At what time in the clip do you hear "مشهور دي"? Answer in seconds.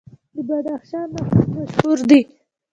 1.55-2.21